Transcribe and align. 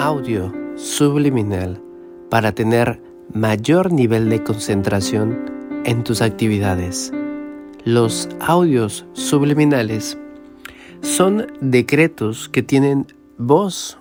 audio 0.00 0.50
subliminal 0.76 1.78
para 2.30 2.52
tener 2.52 3.02
mayor 3.34 3.92
nivel 3.92 4.30
de 4.30 4.42
concentración 4.42 5.38
en 5.84 6.02
tus 6.04 6.22
actividades. 6.22 7.12
Los 7.84 8.26
audios 8.40 9.04
subliminales 9.12 10.16
son 11.02 11.48
decretos 11.60 12.48
que 12.48 12.62
tienen 12.62 13.08
voz, 13.36 13.98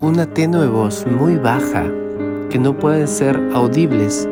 una 0.00 0.26
tenue 0.26 0.66
voz 0.66 1.06
muy 1.06 1.36
baja, 1.36 1.84
que 2.50 2.58
no 2.58 2.76
pueden 2.76 3.06
ser 3.06 3.40
audibles 3.54 4.28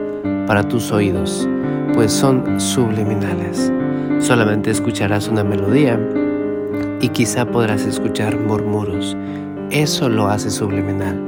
para 0.48 0.66
tus 0.66 0.90
oídos, 0.90 1.48
pues 1.94 2.12
son 2.12 2.60
subliminales. 2.60 3.72
Solamente 4.18 4.72
escucharás 4.72 5.28
una 5.28 5.44
melodía 5.44 5.98
y 7.00 7.08
quizá 7.10 7.46
podrás 7.46 7.86
escuchar 7.86 8.36
murmuros. 8.36 9.16
Eso 9.72 10.10
lo 10.10 10.28
hace 10.28 10.50
subliminal. 10.50 11.18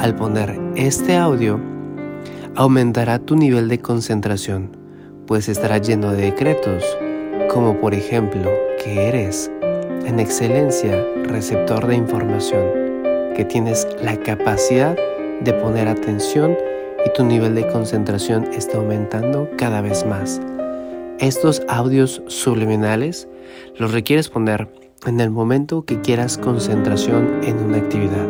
Al 0.00 0.16
poner 0.16 0.58
este 0.74 1.16
audio, 1.16 1.60
aumentará 2.56 3.20
tu 3.20 3.36
nivel 3.36 3.68
de 3.68 3.78
concentración, 3.78 4.76
pues 5.28 5.48
estará 5.48 5.78
lleno 5.78 6.10
de 6.10 6.22
decretos, 6.22 6.82
como 7.48 7.80
por 7.80 7.94
ejemplo 7.94 8.50
que 8.82 9.06
eres 9.06 9.52
en 10.04 10.18
excelencia 10.18 11.00
receptor 11.26 11.86
de 11.86 11.94
información, 11.94 12.64
que 13.36 13.44
tienes 13.44 13.86
la 14.02 14.16
capacidad 14.16 14.96
de 15.42 15.52
poner 15.52 15.86
atención 15.86 16.56
y 17.04 17.12
tu 17.12 17.24
nivel 17.24 17.54
de 17.54 17.68
concentración 17.68 18.48
está 18.52 18.78
aumentando 18.78 19.48
cada 19.56 19.80
vez 19.80 20.04
más. 20.04 20.40
Estos 21.20 21.62
audios 21.68 22.20
subliminales 22.26 23.28
los 23.78 23.92
requieres 23.92 24.28
poner 24.28 24.85
en 25.04 25.20
el 25.20 25.30
momento 25.30 25.84
que 25.84 26.00
quieras 26.00 26.38
concentración 26.38 27.40
en 27.44 27.58
una 27.58 27.76
actividad, 27.76 28.26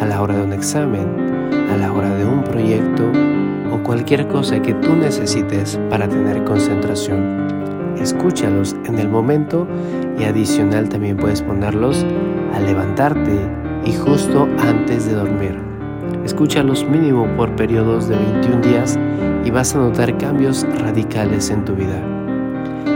a 0.00 0.06
la 0.06 0.22
hora 0.22 0.36
de 0.36 0.44
un 0.44 0.52
examen, 0.52 1.50
a 1.70 1.76
la 1.76 1.92
hora 1.92 2.14
de 2.14 2.24
un 2.24 2.44
proyecto 2.44 3.10
o 3.72 3.82
cualquier 3.82 4.28
cosa 4.28 4.62
que 4.62 4.74
tú 4.74 4.94
necesites 4.94 5.78
para 5.90 6.08
tener 6.08 6.44
concentración. 6.44 7.96
Escúchalos 7.98 8.74
en 8.86 8.98
el 8.98 9.08
momento 9.08 9.66
y 10.18 10.24
adicional 10.24 10.88
también 10.88 11.16
puedes 11.16 11.42
ponerlos 11.42 12.04
al 12.54 12.64
levantarte 12.66 13.38
y 13.84 13.92
justo 13.92 14.48
antes 14.58 15.06
de 15.06 15.14
dormir. 15.14 15.58
Escúchalos 16.24 16.88
mínimo 16.88 17.26
por 17.36 17.54
periodos 17.56 18.08
de 18.08 18.16
21 18.16 18.60
días 18.62 18.98
y 19.44 19.50
vas 19.50 19.74
a 19.74 19.78
notar 19.78 20.16
cambios 20.16 20.66
radicales 20.78 21.50
en 21.50 21.64
tu 21.64 21.74
vida. 21.74 22.00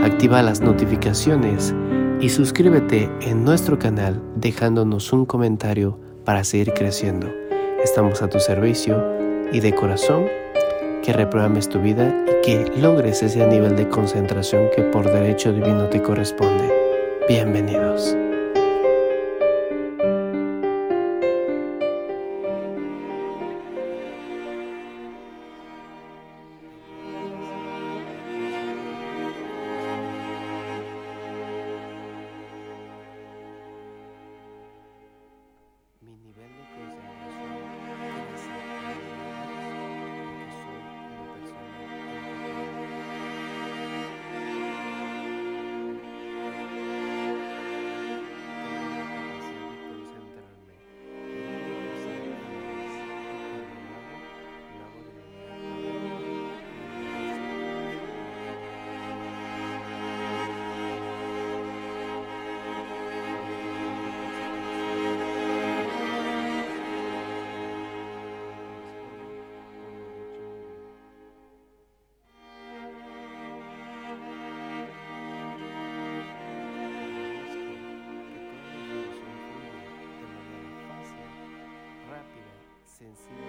Activa 0.03 0.41
las 0.41 0.61
notificaciones 0.61 1.75
y 2.21 2.29
suscríbete 2.29 3.09
en 3.21 3.43
nuestro 3.45 3.79
canal 3.79 4.21
dejándonos 4.35 5.13
un 5.13 5.25
comentario 5.25 5.99
para 6.25 6.43
seguir 6.43 6.73
creciendo. 6.73 7.27
Estamos 7.83 8.21
a 8.21 8.29
tu 8.29 8.39
servicio 8.39 9.01
y 9.51 9.61
de 9.61 9.73
corazón 9.73 10.27
que 11.03 11.13
reprogrames 11.13 11.69
tu 11.69 11.79
vida 11.79 12.13
y 12.27 12.45
que 12.45 12.71
logres 12.77 13.23
ese 13.23 13.47
nivel 13.47 13.75
de 13.77 13.87
concentración 13.87 14.69
que 14.75 14.83
por 14.83 15.05
derecho 15.05 15.53
divino 15.53 15.87
te 15.87 16.01
corresponde. 16.01 16.69
Bienvenidos. 17.27 18.15
See. 83.15 83.48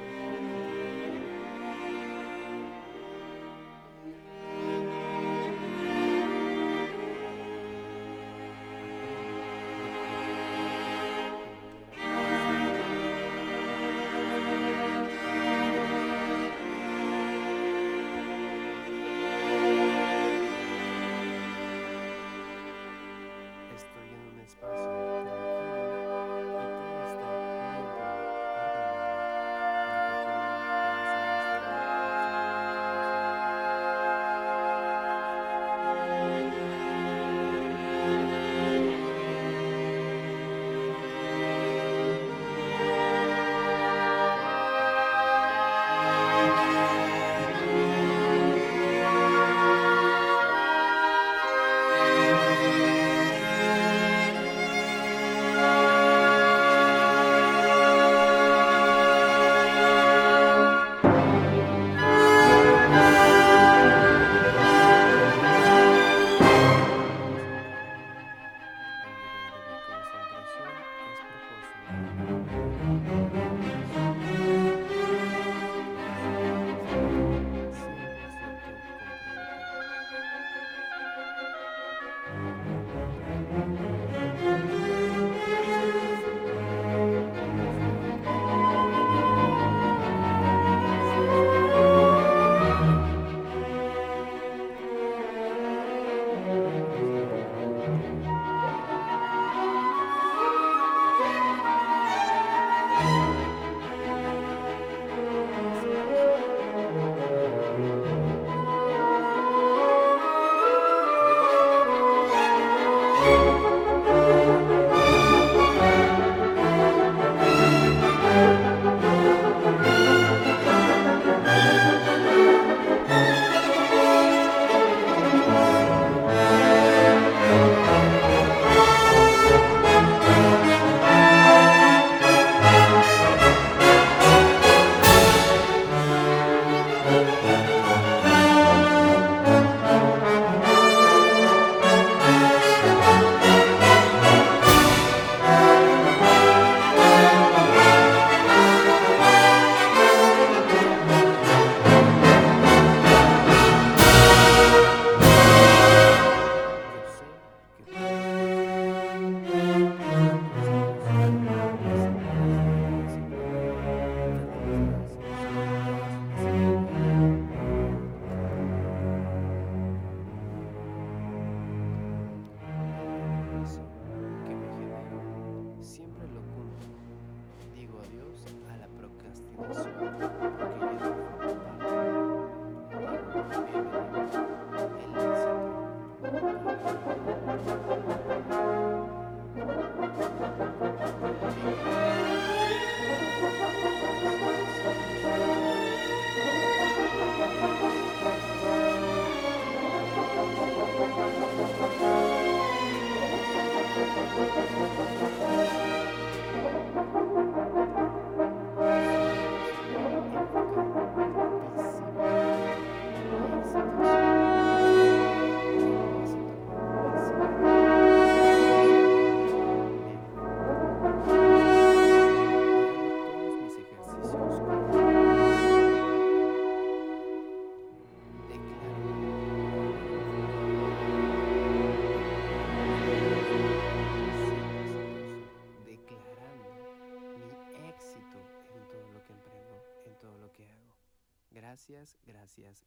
Gracias, 242.56 242.82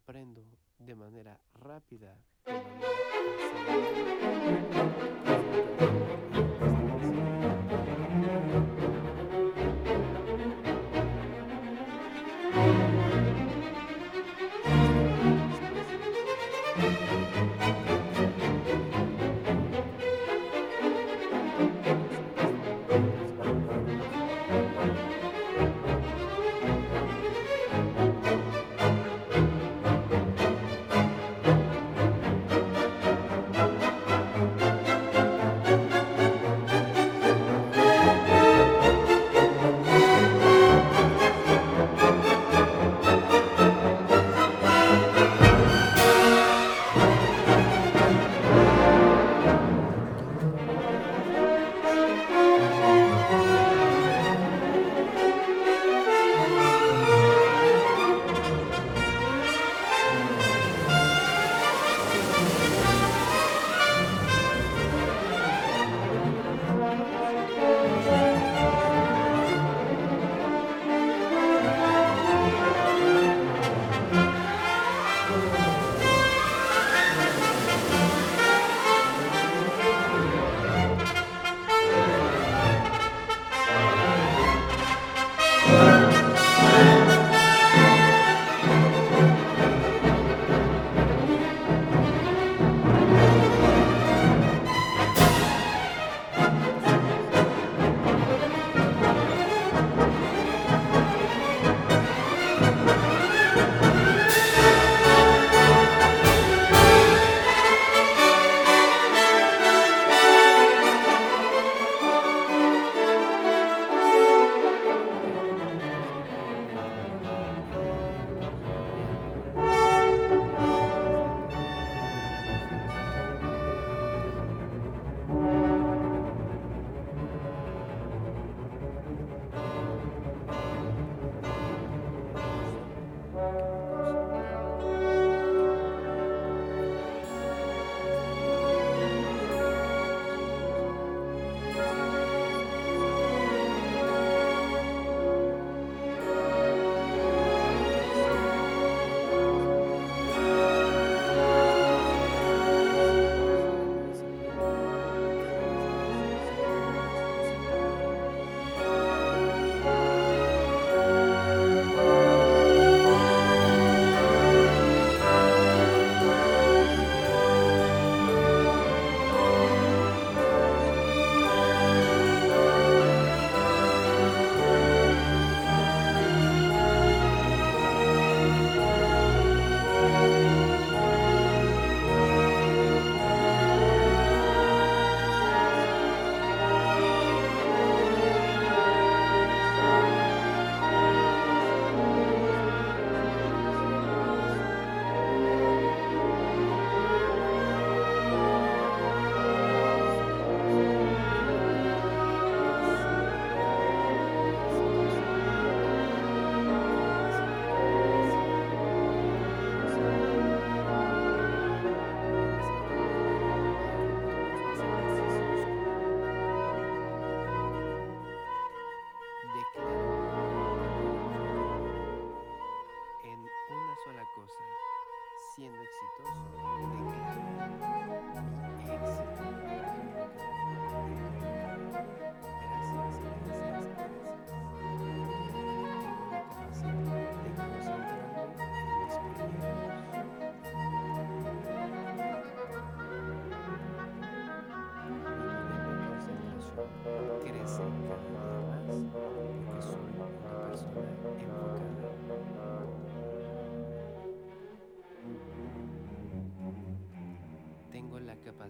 aprendo 0.00 0.42
de 0.78 0.94
manera 0.94 1.38
rápida, 1.54 2.16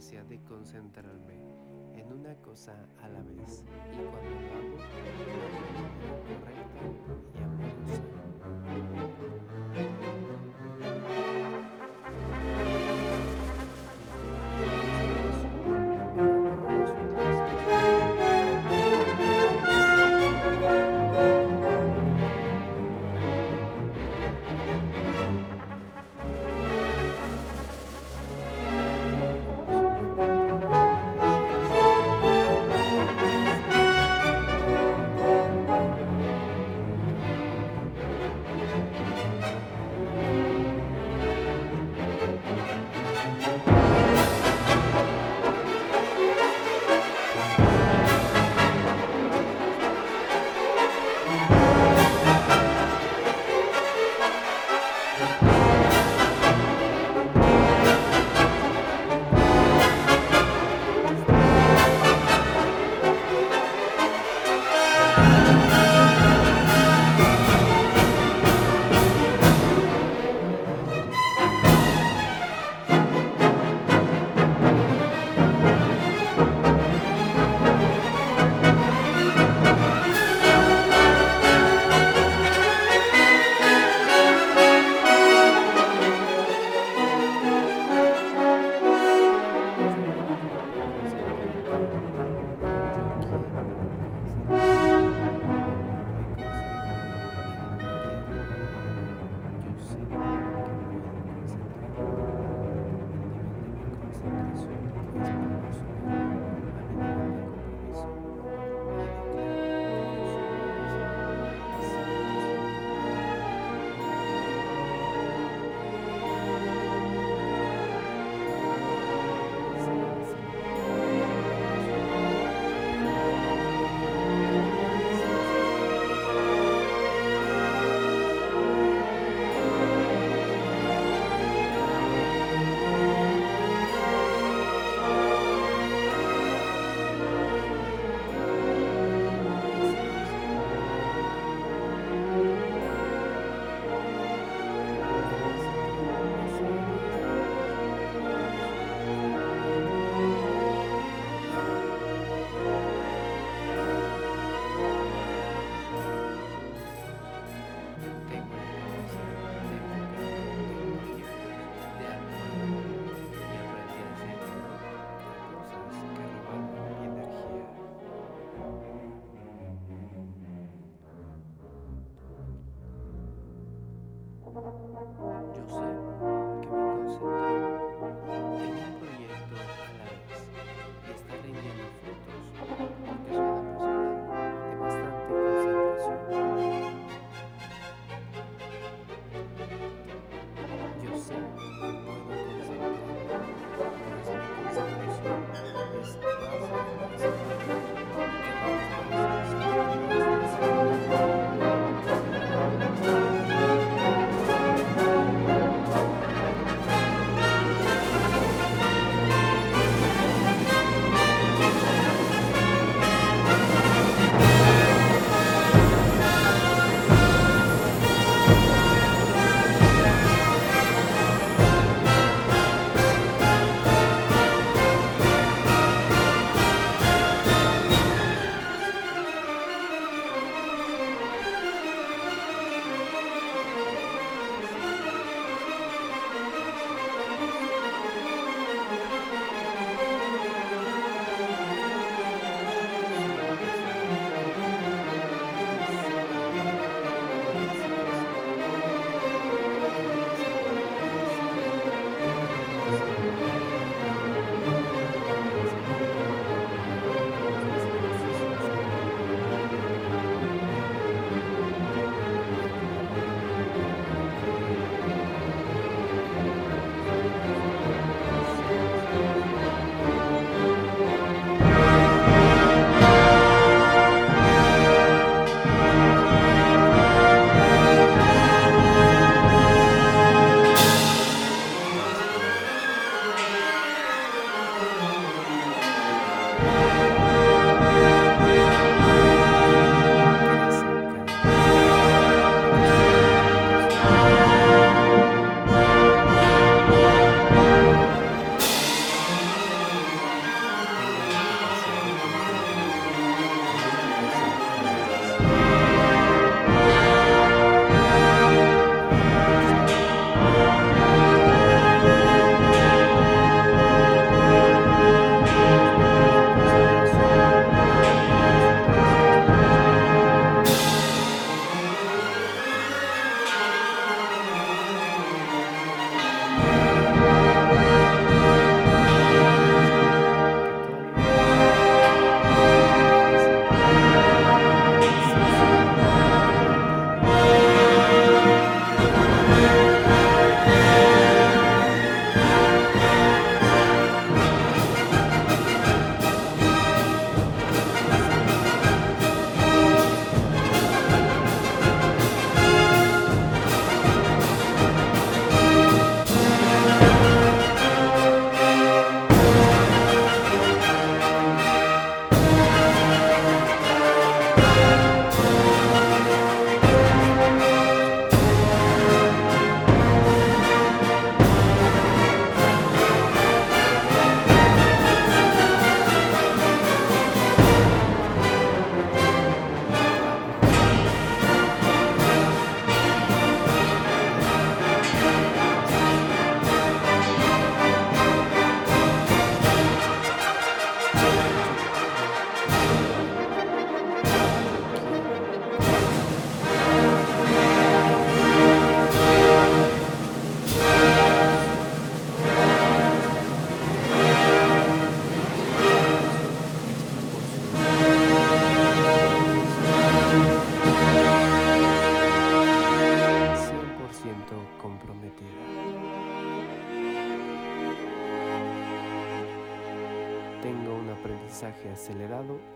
capacidad 0.01 0.25
de 0.25 0.41
concentrarme 0.45 1.35
en 1.95 2.11
una 2.11 2.35
cosa 2.37 2.73
a 3.03 3.09
la 3.11 3.21
vez 3.21 3.67
y 3.93 3.97
cuando 3.97 4.31
lo 4.31 4.49
hago, 4.57 4.79
lo 5.29 5.45
hago 5.45 5.61
de 5.61 5.77
manera 5.77 6.23
correcta 6.25 6.81
y 7.35 7.43
amorosa. 7.43 9.10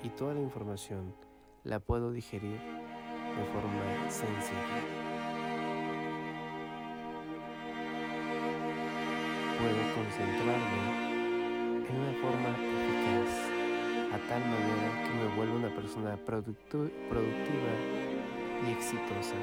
Y 0.04 0.10
toda 0.10 0.34
la 0.34 0.40
información 0.40 1.14
la 1.64 1.80
puedo 1.80 2.12
digerir 2.12 2.60
de 2.60 3.44
forma 3.52 4.10
sencilla. 4.10 4.80
Puedo 9.58 9.82
concentrarme 9.94 11.14
en 11.88 11.96
una 11.96 12.12
forma 12.20 12.50
eficaz, 12.50 13.32
a 14.12 14.18
tal 14.28 14.42
manera 14.44 14.88
que 15.04 15.10
me 15.10 15.36
vuelva 15.36 15.56
una 15.56 15.74
persona 15.74 16.16
productiva 16.16 17.72
y 18.68 18.72
exitosa. 18.72 19.40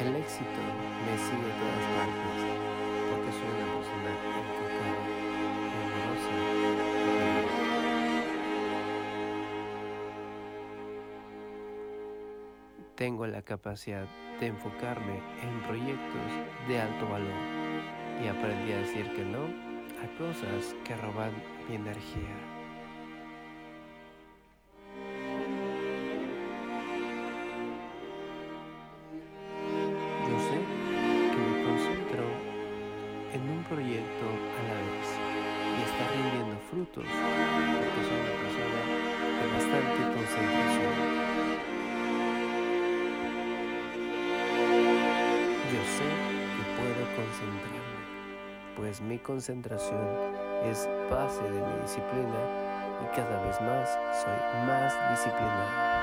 El 0.00 0.16
éxito 0.16 0.62
me 1.04 1.18
sigue 1.18 1.52
a 1.52 1.58
todas 1.60 1.84
partes 1.96 2.40
porque 3.10 3.30
soy 3.32 3.50
una 3.60 3.75
Tengo 12.96 13.26
la 13.26 13.42
capacidad 13.42 14.06
de 14.40 14.46
enfocarme 14.46 15.20
en 15.42 15.62
proyectos 15.66 16.32
de 16.66 16.80
alto 16.80 17.06
valor 17.08 17.28
y 18.24 18.28
aprendí 18.28 18.72
a 18.72 18.78
decir 18.78 19.12
que 19.14 19.24
no 19.24 19.44
a 20.02 20.18
cosas 20.18 20.74
que 20.84 20.96
roban 20.96 21.32
mi 21.68 21.76
energía. 21.76 22.56
proyecto 33.68 34.26
a 34.26 34.62
la 34.68 34.74
vez 34.74 35.08
y 35.76 35.82
está 35.82 36.08
rindiendo 36.12 36.56
frutos 36.70 37.35
mi 49.16 49.22
concentración 49.22 49.98
es 50.66 50.86
base 51.10 51.42
de 51.42 51.62
mi 51.62 51.80
disciplina 51.80 52.38
y 53.02 53.16
cada 53.16 53.42
vez 53.44 53.58
más 53.62 53.88
soy 54.22 54.66
más 54.66 54.92
disciplinado. 55.10 55.95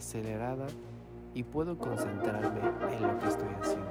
Acelerada 0.00 0.66
y 1.34 1.42
puedo 1.42 1.76
concentrarme 1.76 2.60
en 2.90 3.02
lo 3.02 3.18
que 3.18 3.28
estoy 3.28 3.48
haciendo. 3.60 3.90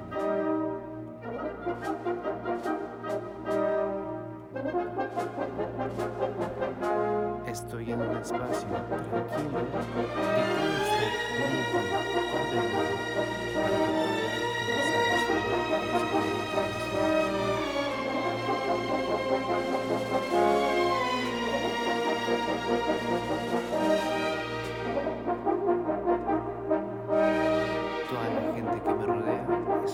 Estoy 7.46 7.92
en 7.92 8.00
un 8.00 8.16
espacio 8.16 8.68
tranquilo 8.88 9.60
y 9.60 10.60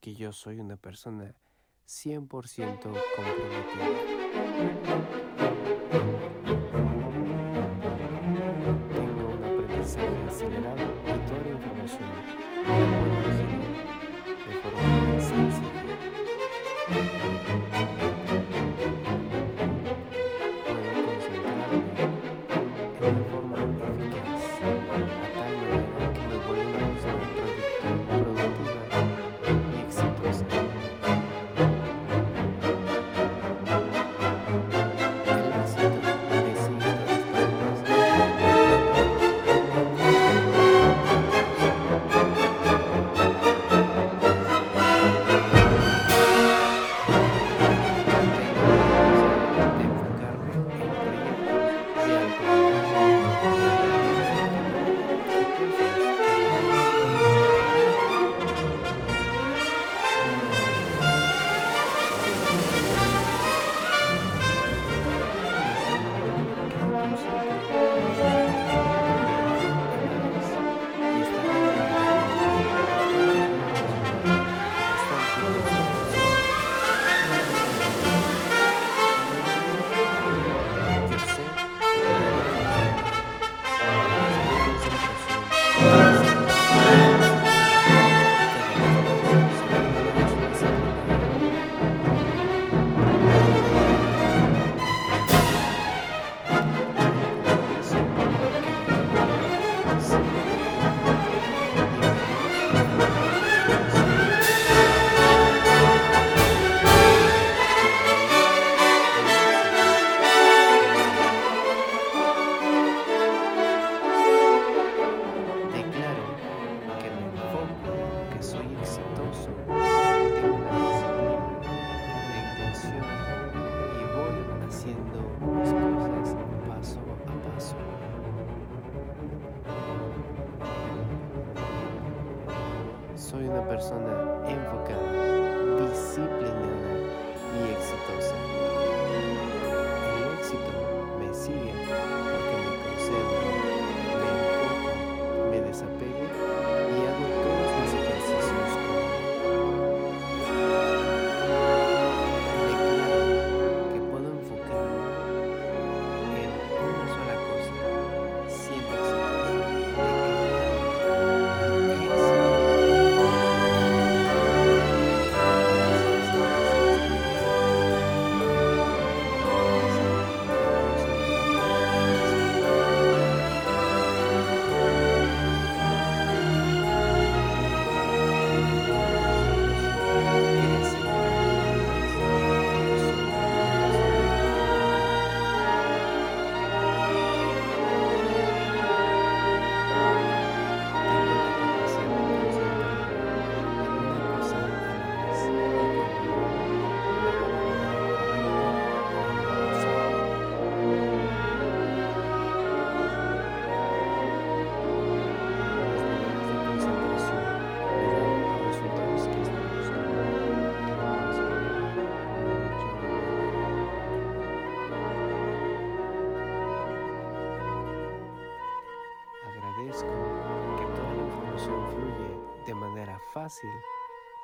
que 0.00 0.14
yo 0.14 0.32
soy 0.32 0.58
una 0.60 0.76
persona 0.76 1.34
100% 1.86 2.28
comprometida. 2.28 3.00
Tengo 8.92 9.28
un 9.28 9.44
aprendizaje 9.44 10.22
acelerado 10.28 10.84
y 11.04 11.18
toda 11.28 11.42
la 11.42 11.50
información. 11.50 13.19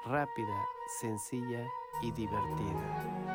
rápida, 0.04 0.66
sencilla 1.00 1.66
y 2.02 2.12
divertida. 2.12 3.26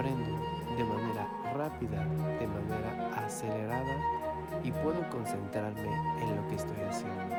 aprendo 0.00 0.38
de 0.76 0.84
manera 0.84 1.28
rápida, 1.54 2.04
de 2.38 2.46
manera 2.46 3.24
acelerada 3.26 3.96
y 4.62 4.72
puedo 4.72 5.08
concentrarme 5.10 5.92
en 6.22 6.36
lo 6.36 6.48
que 6.48 6.54
estoy 6.54 6.80
haciendo. 6.88 7.36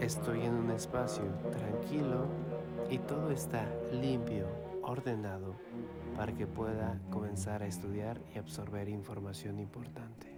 Estoy 0.00 0.42
en 0.42 0.54
un 0.54 0.70
espacio 0.70 1.24
tranquilo 1.50 2.26
y 2.90 2.98
todo 2.98 3.30
está 3.30 3.66
limpio, 3.92 4.46
ordenado, 4.82 5.56
para 6.16 6.32
que 6.32 6.46
pueda 6.46 7.00
comenzar 7.10 7.62
a 7.62 7.66
estudiar 7.66 8.20
y 8.34 8.38
absorber 8.38 8.88
información 8.88 9.58
importante. 9.58 10.34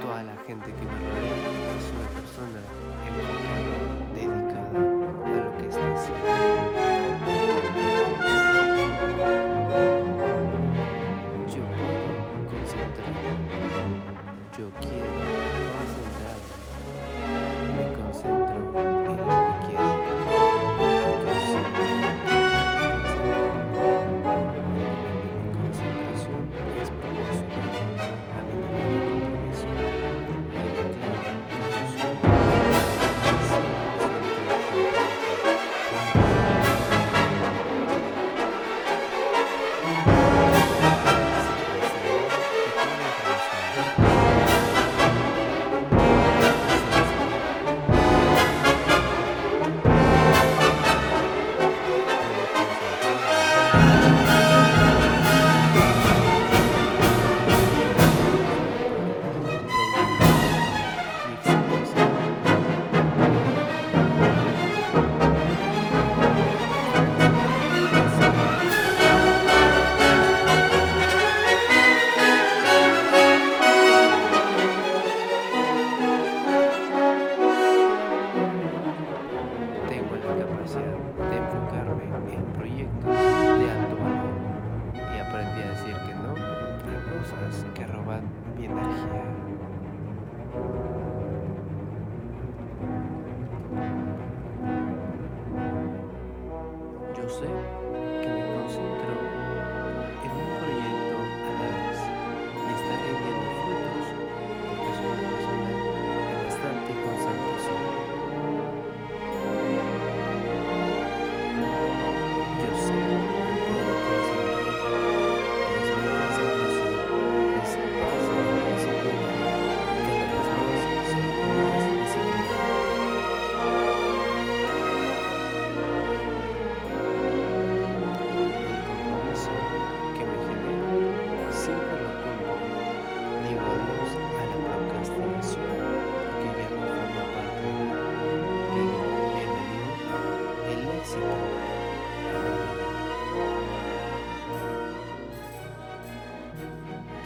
Toda 0.00 0.22
la 0.22 0.36
gente 0.46 0.66
que 0.66 0.82
me 0.82 0.98
rodea 0.98 1.76
es 1.76 1.92
una 1.92 2.08
persona 2.20 2.73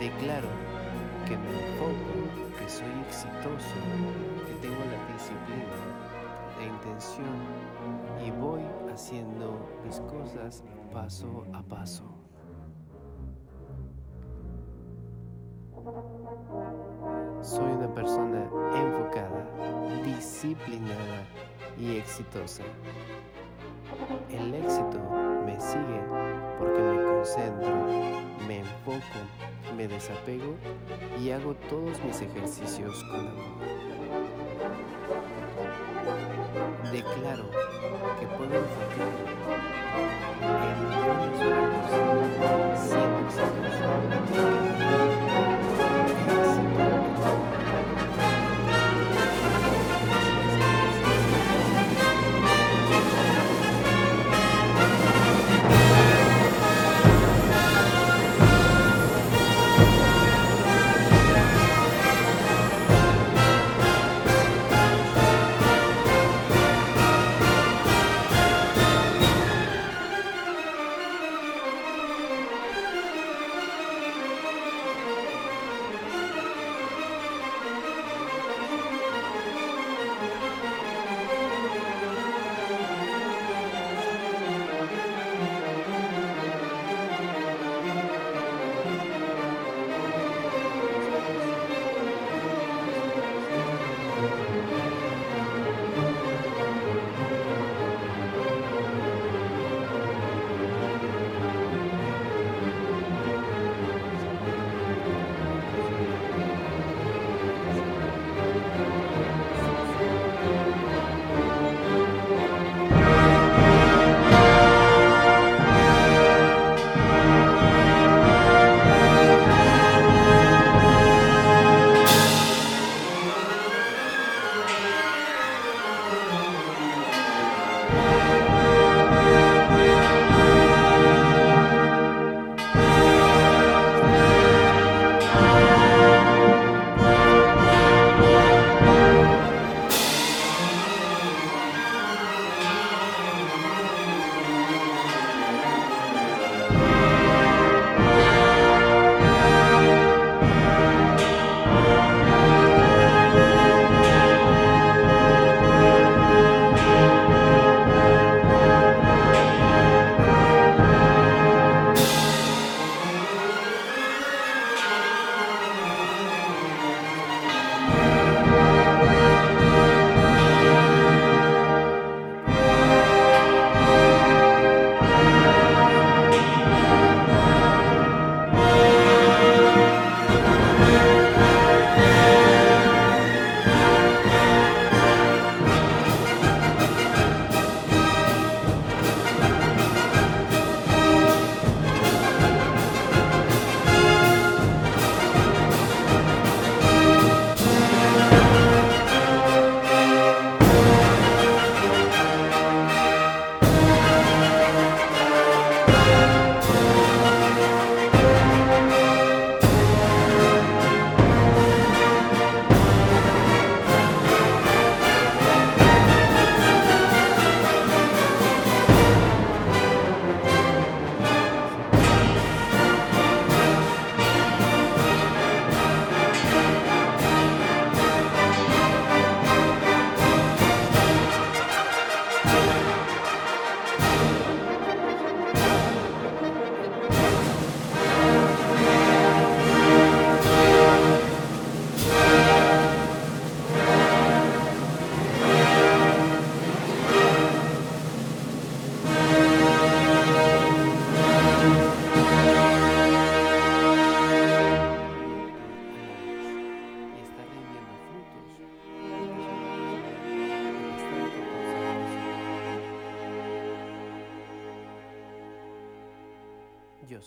Declaro 0.00 0.48
que 1.26 1.36
me 1.36 1.50
enfoco, 1.50 2.56
que 2.56 2.68
soy 2.68 2.86
exitoso, 3.06 3.74
que 4.46 4.54
tengo 4.62 4.78
la 4.84 5.12
disciplina, 5.12 5.78
la 6.56 6.66
intención 6.66 7.34
y 8.24 8.30
voy 8.30 8.62
haciendo 8.92 9.68
mis 9.84 9.98
cosas 10.00 10.62
paso 10.92 11.44
a 11.52 11.62
paso. 11.62 12.04
Soy 17.40 17.72
una 17.72 17.92
persona 17.92 18.48
enfocada, 18.76 19.46
disciplinada 20.04 21.24
y 21.76 21.96
exitosa. 21.96 22.62
El 24.30 24.54
éxito 24.54 25.00
me 25.44 25.58
sigue 25.60 26.02
porque 26.58 26.82
me 26.82 27.02
concentro, 27.04 27.74
me 28.46 28.58
enfoco, 28.60 29.47
me 29.76 29.88
desapego 29.88 30.54
y 31.20 31.30
hago 31.30 31.54
todos 31.68 32.02
mis 32.04 32.20
ejercicios 32.20 33.02
con 33.04 33.20
amor. 33.20 33.58
Declaro 36.92 37.50
que 38.18 38.26
puedo 38.26 38.54
enfocarme 38.56 39.28
en 40.64 40.78
una 40.86 41.38
sola 41.38 43.08
cosa. 44.50 44.67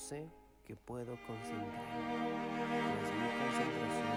Sé 0.02 0.28
que 0.66 0.76
puedo 0.76 1.16
concentrarme, 1.28 2.32
pues 2.98 4.11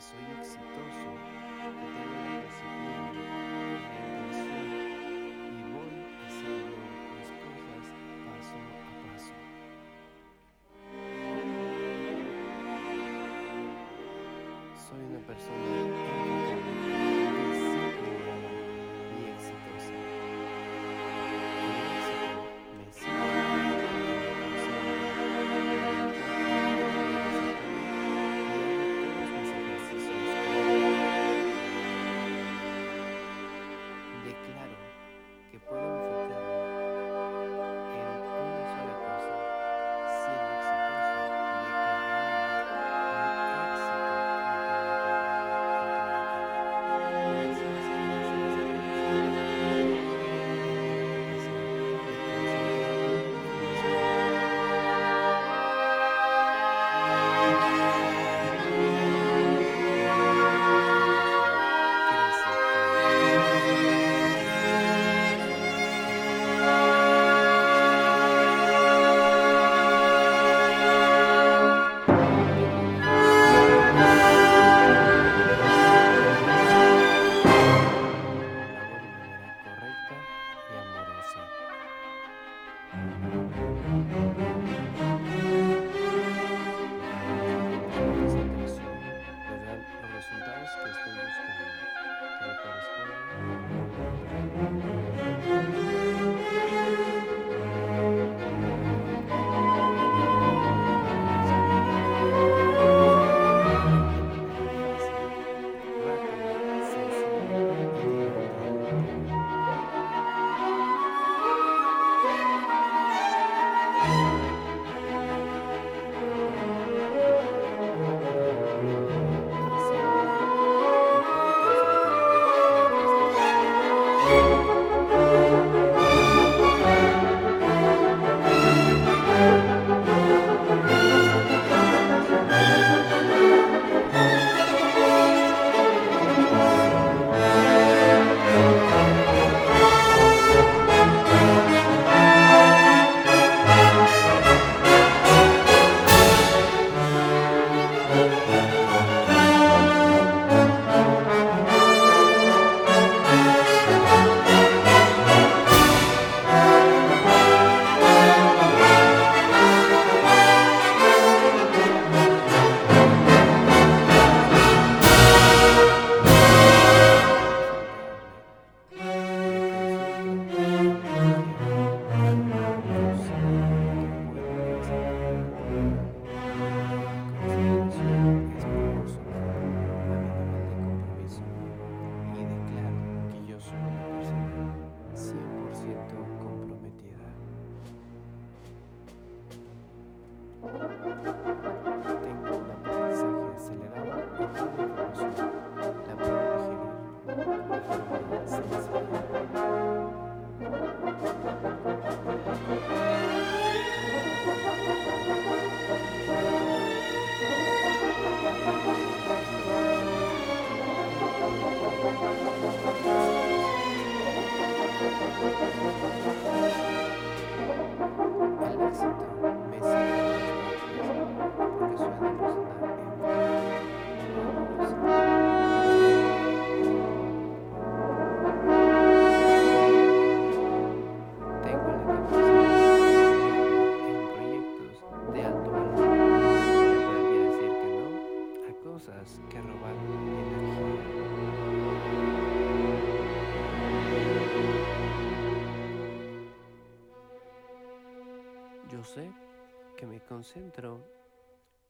soy 0.00 0.24
exitoso, 0.38 1.10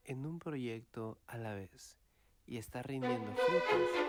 en 0.05 0.27
un 0.27 0.39
proyecto 0.39 1.19
a 1.27 1.39
la 1.39 1.55
vez 1.55 1.97
y 2.47 2.59
está 2.59 2.83
rindiendo 2.83 3.33
frutos. 3.33 4.07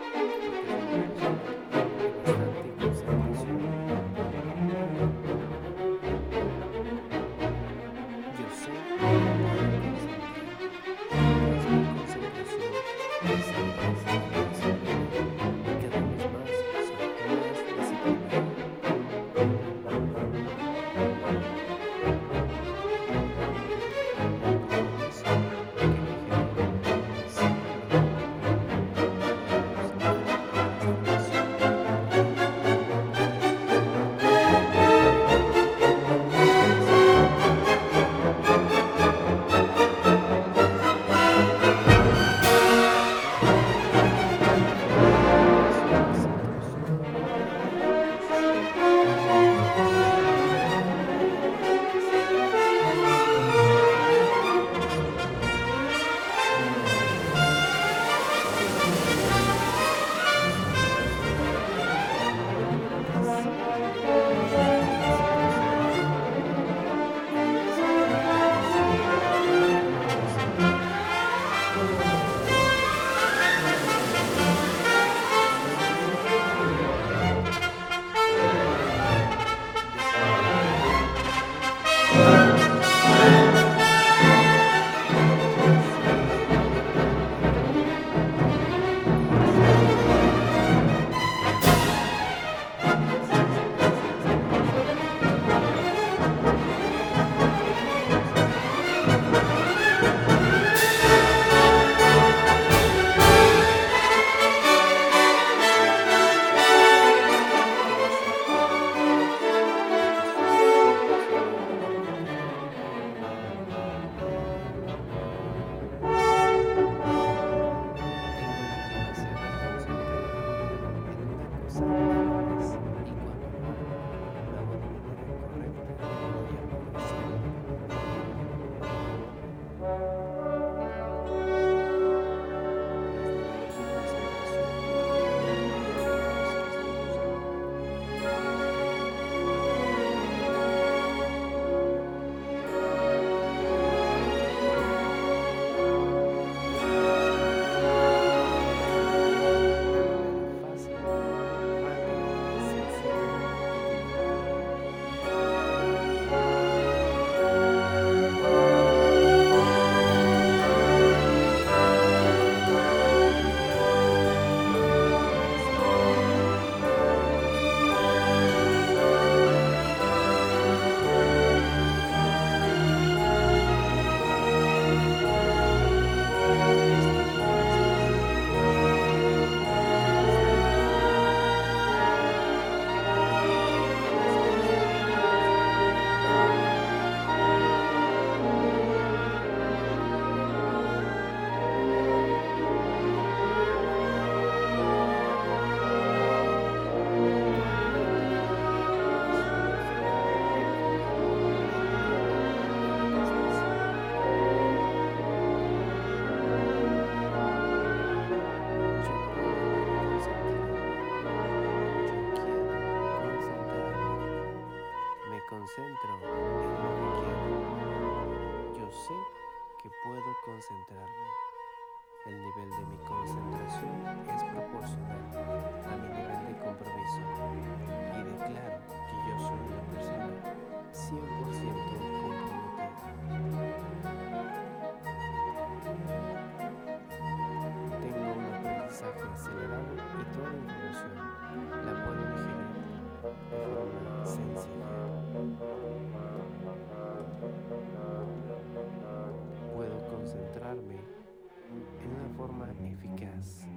forma 252.47 252.67
eficaz, 252.87 253.67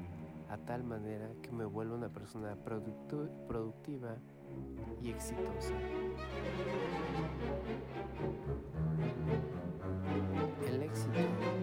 a 0.49 0.57
tal 0.57 0.85
manera 0.85 1.29
que 1.43 1.51
me 1.51 1.65
vuelva 1.65 1.97
una 1.97 2.09
persona 2.09 2.55
productiva 2.55 4.17
y 5.03 5.11
exitosa. 5.11 5.75
El 10.69 10.83
éxito 10.83 11.19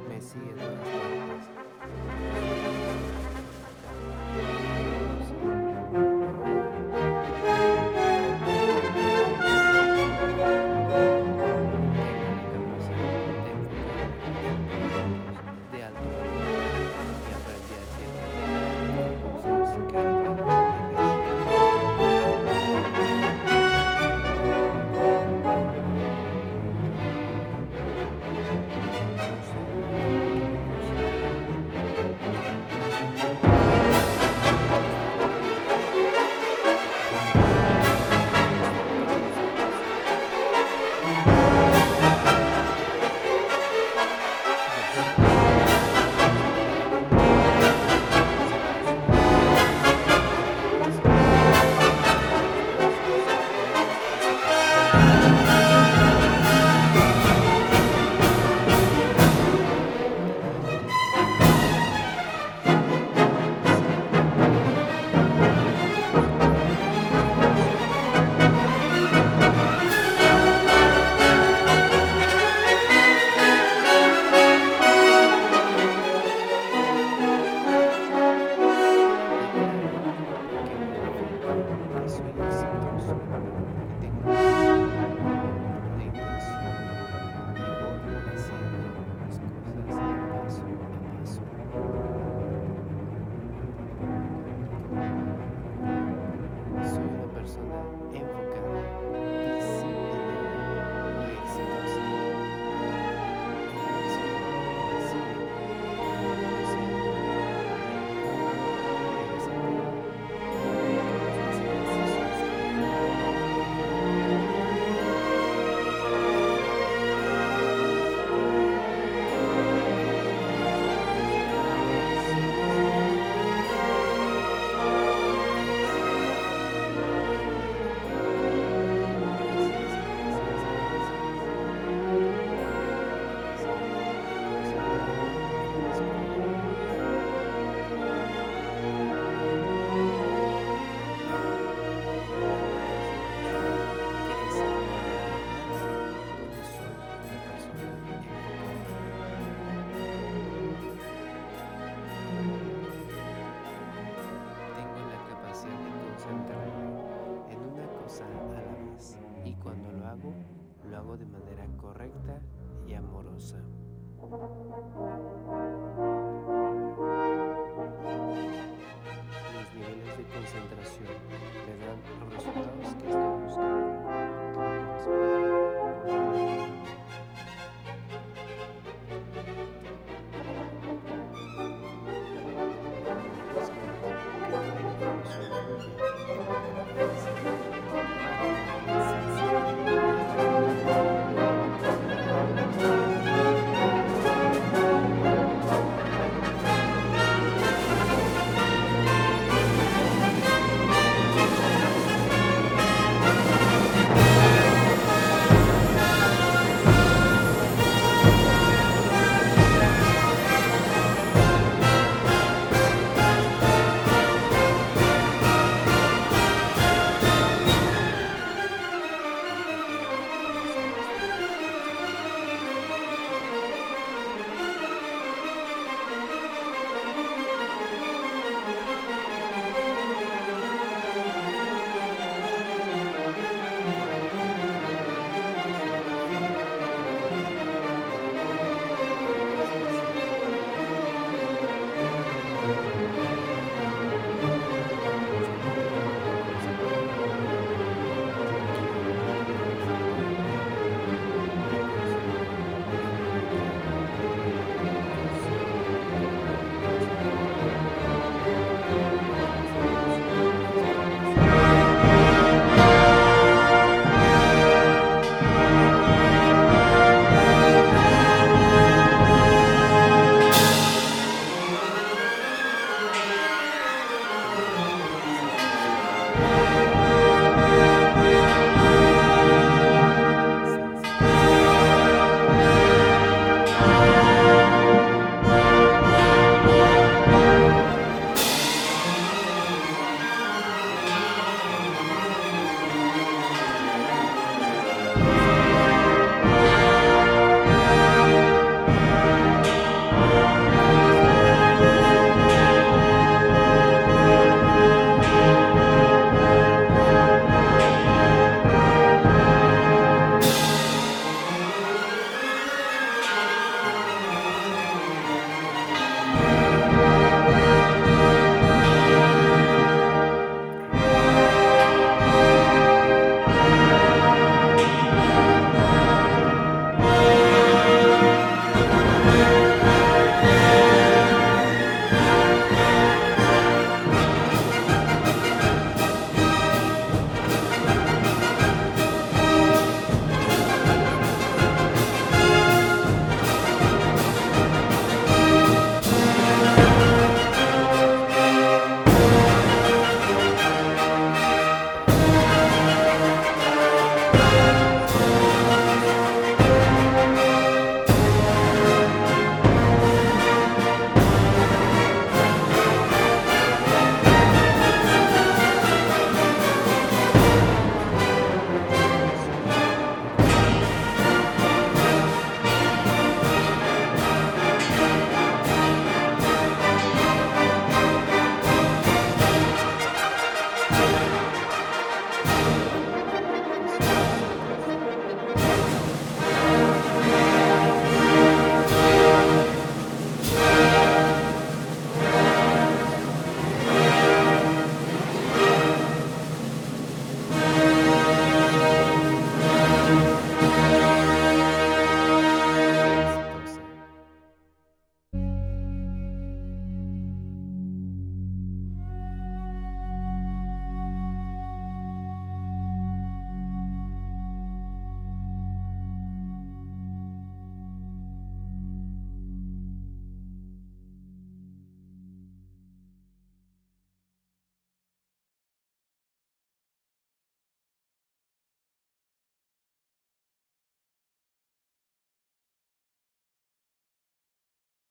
me 0.10 0.20
sigue 0.20 0.50
en 0.50 0.56
todas 0.58 0.80
partes. 0.80 1.48